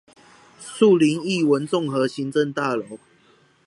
[0.59, 2.97] 樹林藝文綜合行政大樓